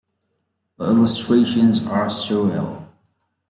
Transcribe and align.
The 0.77 0.85
illustrations 0.85 1.85
are 1.85 2.07
surreal. 2.07 2.87